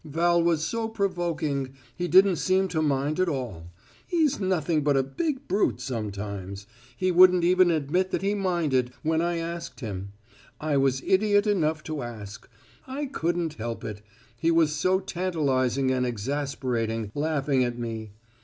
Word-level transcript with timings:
Val 0.03 0.41
was 0.41 0.65
so 0.65 0.89
provoking: 0.89 1.75
he 1.95 2.07
didn't 2.07 2.37
seem 2.37 2.67
to 2.67 2.81
mind 2.81 3.19
it 3.19 3.21
at 3.21 3.29
all. 3.29 3.69
He's 4.07 4.39
nothing 4.39 4.83
but 4.83 4.97
a 4.97 5.03
big 5.03 5.47
brute 5.47 5.79
sometimes: 5.79 6.65
he 6.97 7.11
wouldn't 7.11 7.43
even 7.43 7.69
admit 7.69 8.09
that 8.09 8.23
he 8.23 8.33
minded, 8.33 8.91
when 9.03 9.21
I 9.21 9.37
asked 9.37 9.79
him. 9.81 10.13
I 10.59 10.75
was 10.75 11.03
idiot 11.03 11.45
enough 11.45 11.83
to 11.83 12.01
ask; 12.01 12.49
I 12.87 13.05
couldn't 13.05 13.53
help 13.61 13.83
it; 13.83 14.01
he 14.35 14.49
was 14.49 14.73
so 14.73 14.99
tantalizing 14.99 15.91
and 15.91 16.03
exasperating 16.03 17.11
laughing 17.13 17.63
at 17.63 17.77
me. 17.77 18.13